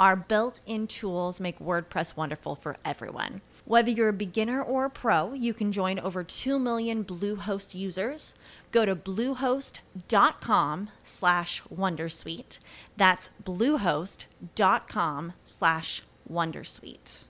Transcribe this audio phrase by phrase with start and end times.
[0.00, 3.42] Our built in tools make WordPress wonderful for everyone.
[3.64, 8.34] Whether you're a beginner or a pro, you can join over 2 million Bluehost users.
[8.72, 12.58] Go to bluehost.com slash wondersuite.
[12.96, 17.24] That's bluehost.com slash wondersuite.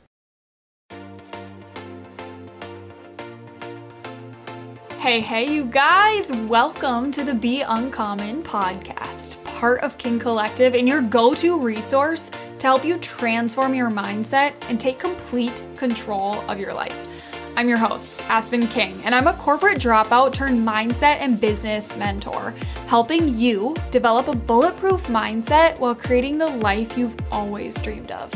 [4.99, 6.33] Hey, hey, you guys!
[6.33, 12.31] Welcome to the Be Uncommon podcast, part of King Collective and your go to resource
[12.65, 17.53] to help you transform your mindset and take complete control of your life.
[17.59, 22.55] I'm your host, Aspen King, and I'm a corporate dropout turned mindset and business mentor,
[22.87, 28.33] helping you develop a bulletproof mindset while creating the life you've always dreamed of.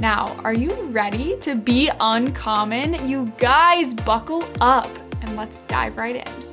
[0.00, 3.08] Now, are you ready to be uncommon?
[3.08, 4.90] You guys, buckle up
[5.22, 6.52] and let's dive right in.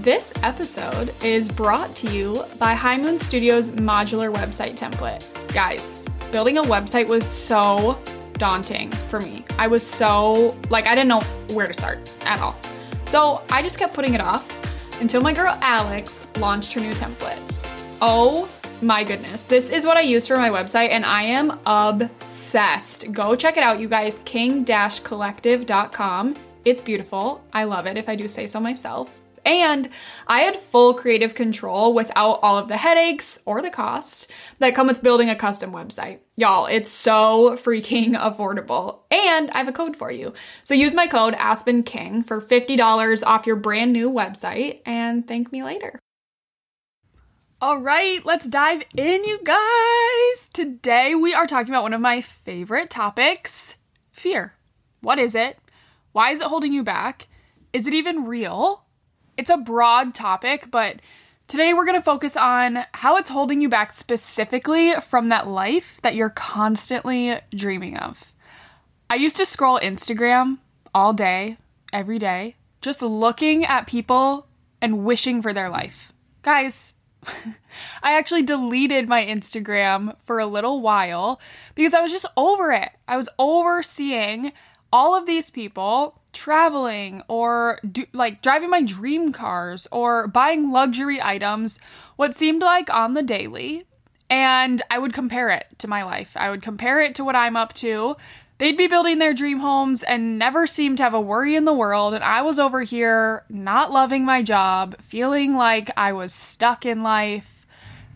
[0.00, 5.41] This episode is brought to you by High Moon Studios modular website template.
[5.52, 8.00] Guys, building a website was so
[8.34, 9.44] daunting for me.
[9.58, 11.20] I was so, like, I didn't know
[11.54, 12.56] where to start at all.
[13.04, 14.50] So I just kept putting it off
[15.02, 17.38] until my girl Alex launched her new template.
[18.00, 18.48] Oh
[18.80, 19.44] my goodness.
[19.44, 23.12] This is what I use for my website, and I am obsessed.
[23.12, 24.22] Go check it out, you guys.
[24.24, 26.36] king collective.com.
[26.64, 27.44] It's beautiful.
[27.52, 29.21] I love it if I do say so myself.
[29.44, 29.88] And
[30.26, 34.86] I had full creative control without all of the headaches or the cost that come
[34.86, 36.20] with building a custom website.
[36.36, 39.00] Y'all, it's so freaking affordable.
[39.10, 40.32] And I have a code for you.
[40.62, 45.52] So use my code Aspen King for $50 off your brand new website and thank
[45.52, 45.98] me later.
[47.60, 50.48] All right, let's dive in, you guys.
[50.52, 53.76] Today we are talking about one of my favorite topics
[54.10, 54.54] fear.
[55.00, 55.58] What is it?
[56.10, 57.28] Why is it holding you back?
[57.72, 58.84] Is it even real?
[59.36, 60.96] It's a broad topic, but
[61.48, 66.00] today we're going to focus on how it's holding you back specifically from that life
[66.02, 68.32] that you're constantly dreaming of.
[69.08, 70.58] I used to scroll Instagram
[70.94, 71.56] all day,
[71.92, 74.48] every day, just looking at people
[74.82, 76.12] and wishing for their life.
[76.42, 76.92] Guys,
[78.02, 81.40] I actually deleted my Instagram for a little while
[81.74, 82.90] because I was just over it.
[83.08, 84.52] I was over seeing
[84.92, 91.20] all of these people traveling or do, like driving my dream cars or buying luxury
[91.20, 91.78] items,
[92.16, 93.84] what seemed like on the daily.
[94.28, 96.32] And I would compare it to my life.
[96.36, 98.16] I would compare it to what I'm up to.
[98.58, 101.72] They'd be building their dream homes and never seemed to have a worry in the
[101.72, 102.14] world.
[102.14, 107.02] And I was over here not loving my job, feeling like I was stuck in
[107.02, 107.66] life.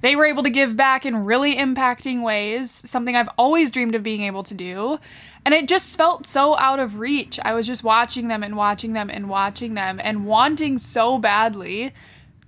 [0.03, 4.03] They were able to give back in really impacting ways, something I've always dreamed of
[4.03, 5.01] being able to do.
[5.47, 7.39] And it just felt so out of reach.
[7.41, 11.95] I was just watching them and watching them and watching them and wanting so badly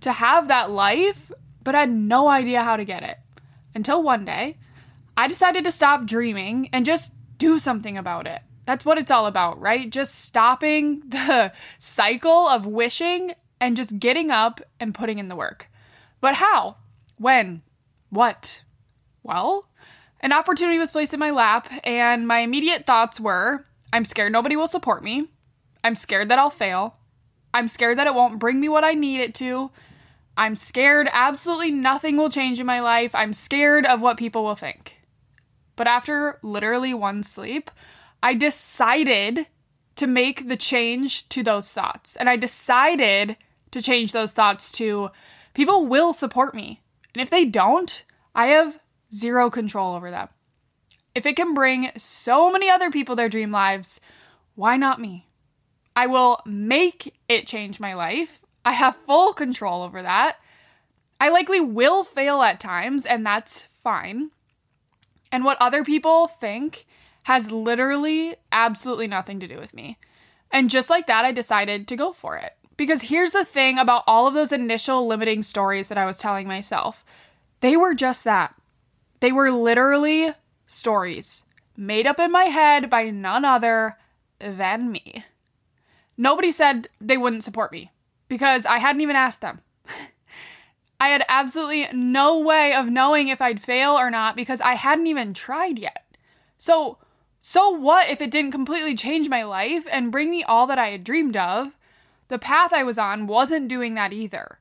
[0.00, 1.31] to have that life,
[1.62, 3.19] but I had no idea how to get it.
[3.72, 4.56] Until one day,
[5.16, 8.42] I decided to stop dreaming and just do something about it.
[8.64, 9.88] That's what it's all about, right?
[9.88, 15.70] Just stopping the cycle of wishing and just getting up and putting in the work.
[16.20, 16.78] But how?
[17.16, 17.62] When?
[18.10, 18.64] What?
[19.22, 19.69] Well,
[20.20, 24.56] an opportunity was placed in my lap, and my immediate thoughts were I'm scared nobody
[24.56, 25.28] will support me.
[25.82, 26.96] I'm scared that I'll fail.
[27.54, 29.70] I'm scared that it won't bring me what I need it to.
[30.36, 33.14] I'm scared absolutely nothing will change in my life.
[33.14, 35.00] I'm scared of what people will think.
[35.74, 37.70] But after literally one sleep,
[38.22, 39.46] I decided
[39.96, 42.14] to make the change to those thoughts.
[42.14, 43.37] And I decided
[43.70, 45.10] to change those thoughts to
[45.54, 46.82] people will support me.
[47.14, 48.04] And if they don't,
[48.34, 48.78] I have
[49.12, 50.28] zero control over them.
[51.14, 54.00] If it can bring so many other people their dream lives,
[54.55, 55.26] why not me?
[55.96, 58.44] I will make it change my life.
[58.64, 60.37] I have full control over that.
[61.20, 64.31] I likely will fail at times, and that's fine.
[65.32, 66.87] And what other people think
[67.25, 69.99] has literally absolutely nothing to do with me.
[70.50, 72.55] And just like that, I decided to go for it.
[72.76, 76.46] Because here's the thing about all of those initial limiting stories that I was telling
[76.46, 77.05] myself
[77.60, 78.55] they were just that.
[79.20, 80.35] They were literally
[80.67, 81.44] stories,
[81.76, 83.99] made up in my head by none other
[84.38, 85.25] than me.
[86.17, 87.91] Nobody said they wouldn't support me
[88.29, 89.61] because I hadn't even asked them.
[91.00, 95.06] I had absolutely no way of knowing if I'd fail or not because I hadn't
[95.06, 96.05] even tried yet.
[96.59, 96.99] So,
[97.38, 100.88] so what if it didn't completely change my life and bring me all that I
[100.88, 101.76] had dreamed of?
[102.29, 104.59] The path I was on wasn't doing that either.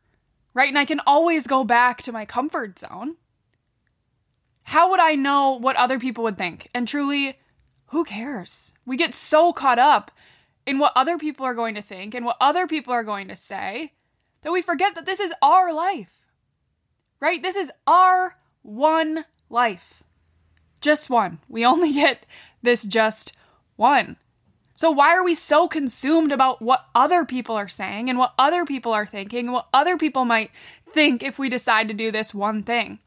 [0.53, 0.69] Right?
[0.69, 3.17] And I can always go back to my comfort zone.
[4.67, 6.69] How would I know what other people would think?
[6.73, 7.39] And truly,
[7.87, 8.73] who cares?
[8.85, 10.11] We get so caught up
[10.65, 13.35] in what other people are going to think and what other people are going to
[13.35, 13.93] say
[14.41, 16.27] that we forget that this is our life
[17.19, 17.41] right?
[17.41, 20.03] This is our one life.
[20.81, 21.39] Just one.
[21.47, 22.25] We only get
[22.61, 23.33] this just
[23.75, 24.17] one.
[24.75, 28.63] So, why are we so consumed about what other people are saying and what other
[28.63, 30.51] people are thinking and what other people might
[30.87, 32.99] think if we decide to do this one thing?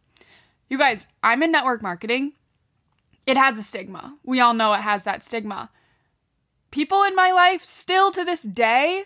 [0.71, 2.33] You guys, I'm in network marketing.
[3.27, 4.17] It has a stigma.
[4.25, 5.71] We all know it has that stigma.
[6.71, 9.05] People in my life, still to this day,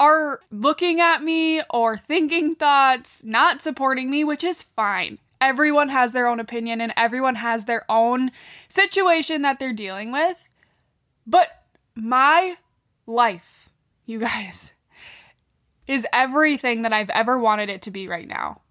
[0.00, 5.18] are looking at me or thinking thoughts, not supporting me, which is fine.
[5.42, 8.30] Everyone has their own opinion and everyone has their own
[8.66, 10.48] situation that they're dealing with.
[11.26, 11.64] But
[11.94, 12.56] my
[13.06, 13.68] life,
[14.06, 14.72] you guys,
[15.86, 18.62] is everything that I've ever wanted it to be right now.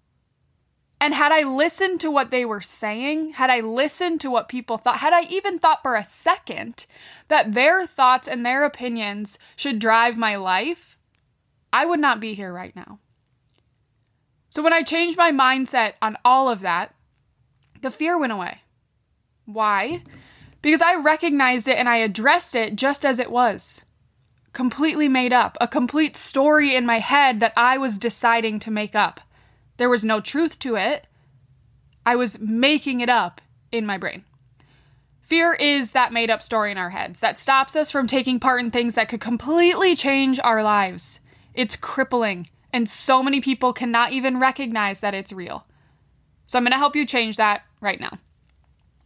[1.00, 4.76] And had I listened to what they were saying, had I listened to what people
[4.76, 6.86] thought, had I even thought for a second
[7.28, 10.98] that their thoughts and their opinions should drive my life,
[11.72, 12.98] I would not be here right now.
[14.50, 16.94] So when I changed my mindset on all of that,
[17.80, 18.60] the fear went away.
[19.46, 20.02] Why?
[20.60, 23.84] Because I recognized it and I addressed it just as it was.
[24.52, 28.94] Completely made up, a complete story in my head that I was deciding to make
[28.94, 29.20] up.
[29.80, 31.06] There was no truth to it.
[32.04, 33.40] I was making it up
[33.72, 34.24] in my brain.
[35.22, 38.60] Fear is that made up story in our heads that stops us from taking part
[38.60, 41.18] in things that could completely change our lives.
[41.54, 45.64] It's crippling, and so many people cannot even recognize that it's real.
[46.44, 48.18] So I'm going to help you change that right now.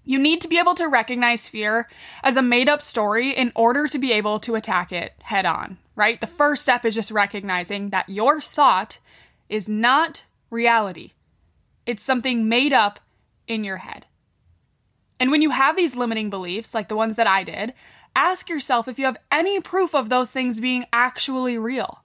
[0.05, 1.89] You need to be able to recognize fear
[2.25, 5.79] as a made up story in order to be able to attack it head on,
[5.95, 6.21] right?
[6.21, 8.99] The first step is just recognizing that your thought
[9.49, 10.25] is not
[10.55, 11.13] reality,
[11.85, 13.01] it's something made up
[13.47, 14.07] in your head.
[15.21, 17.75] And when you have these limiting beliefs, like the ones that I did,
[18.17, 22.03] ask yourself if you have any proof of those things being actually real.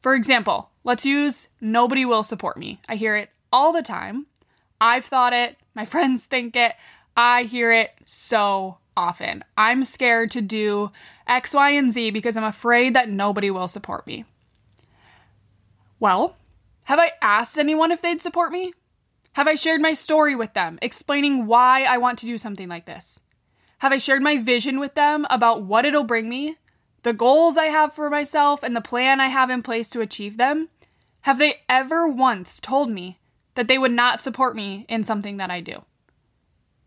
[0.00, 2.80] For example, let's use nobody will support me.
[2.88, 4.26] I hear it all the time.
[4.80, 6.74] I've thought it, my friends think it,
[7.16, 9.44] I hear it so often.
[9.56, 10.90] I'm scared to do
[11.26, 14.24] X, Y, and Z because I'm afraid that nobody will support me.
[16.00, 16.36] Well,
[16.84, 18.72] have I asked anyone if they'd support me?
[19.34, 22.86] Have I shared my story with them, explaining why I want to do something like
[22.86, 23.20] this?
[23.78, 26.56] Have I shared my vision with them about what it'll bring me
[27.02, 30.36] the goals I have for myself and the plan I have in place to achieve
[30.36, 30.68] them,
[31.22, 33.18] have they ever once told me
[33.54, 35.84] that they would not support me in something that I do?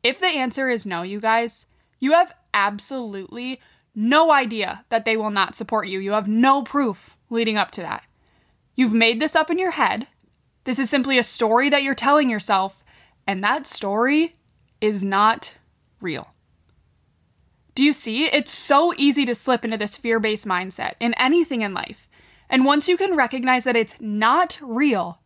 [0.04, 1.66] If the answer is no, you guys,
[2.00, 3.60] you have absolutely
[3.94, 6.00] no idea that they will not support you.
[6.00, 8.04] You have no proof leading up to that.
[8.76, 10.08] You've made this up in your head.
[10.66, 12.84] This is simply a story that you're telling yourself,
[13.26, 14.36] and that story
[14.82, 15.56] is not
[16.02, 16.34] real.
[17.74, 18.26] Do you see?
[18.26, 22.08] It's so easy to slip into this fear based mindset in anything in life.
[22.50, 25.20] And once you can recognize that it's not real,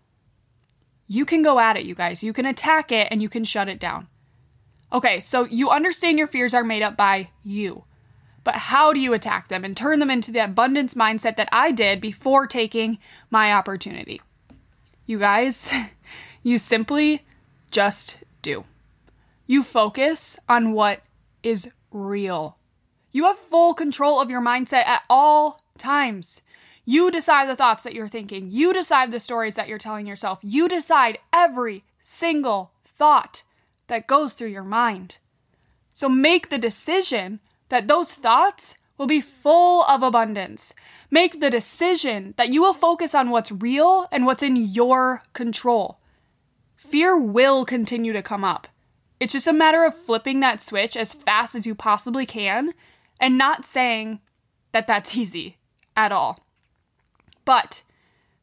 [1.07, 2.23] you can go at it, you guys.
[2.23, 4.07] You can attack it and you can shut it down.
[4.91, 7.83] Okay, so you understand your fears are made up by you.
[8.43, 11.71] But how do you attack them and turn them into the abundance mindset that I
[11.71, 12.97] did before taking
[13.29, 14.21] my opportunity?
[15.05, 15.73] You guys,
[16.43, 17.25] you simply
[17.71, 18.65] just do.
[19.45, 21.01] You focus on what
[21.43, 22.57] is real.
[23.11, 26.41] You have full control of your mindset at all times.
[26.85, 28.49] You decide the thoughts that you're thinking.
[28.51, 30.39] You decide the stories that you're telling yourself.
[30.43, 33.43] You decide every single thought
[33.87, 35.17] that goes through your mind.
[35.93, 37.39] So make the decision
[37.69, 40.73] that those thoughts will be full of abundance.
[41.09, 45.99] Make the decision that you will focus on what's real and what's in your control.
[46.75, 48.67] Fear will continue to come up.
[49.19, 52.73] It's just a matter of flipping that switch as fast as you possibly can
[53.19, 54.19] and not saying
[54.71, 55.57] that that's easy
[55.95, 56.39] at all.
[57.45, 57.83] But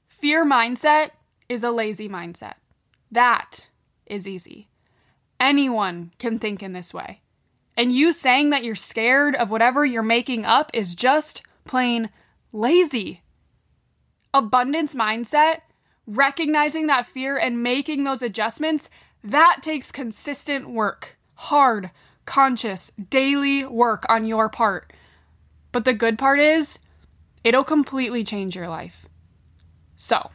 [0.09, 1.11] fear mindset
[1.49, 2.55] is a lazy mindset.
[3.11, 3.69] That
[4.07, 4.69] is easy.
[5.39, 7.21] Anyone can think in this way.
[7.77, 12.11] And you saying that you're scared of whatever you're making up is just plain
[12.53, 13.23] lazy.
[14.33, 15.61] Abundance mindset,
[16.07, 18.89] recognizing that fear and making those adjustments,
[19.23, 21.91] that takes consistent work, hard,
[22.25, 24.93] conscious, daily work on your part.
[25.73, 26.79] But the good part is,
[27.45, 29.07] it'll completely change your life.
[29.95, 30.31] So,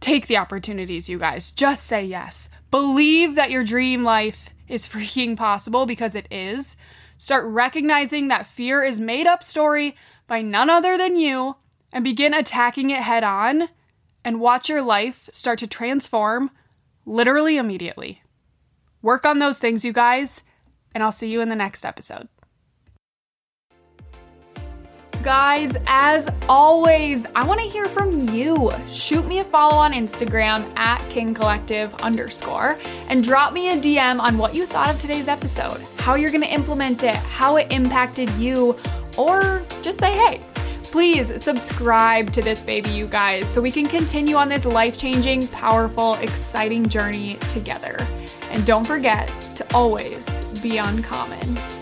[0.00, 1.52] take the opportunities, you guys.
[1.52, 2.48] Just say yes.
[2.70, 6.76] Believe that your dream life is freaking possible because it is.
[7.18, 11.56] Start recognizing that fear is made up story by none other than you
[11.92, 13.68] and begin attacking it head on
[14.24, 16.50] and watch your life start to transform
[17.04, 18.22] literally immediately.
[19.02, 20.42] Work on those things, you guys,
[20.94, 22.28] and I'll see you in the next episode.
[25.22, 28.72] Guys, as always, I want to hear from you.
[28.90, 32.76] Shoot me a follow on Instagram at King Collective underscore
[33.08, 36.42] and drop me a DM on what you thought of today's episode, how you're going
[36.42, 38.76] to implement it, how it impacted you,
[39.16, 40.40] or just say hey.
[40.90, 45.46] Please subscribe to this baby, you guys, so we can continue on this life changing,
[45.48, 47.96] powerful, exciting journey together.
[48.50, 51.81] And don't forget to always be uncommon.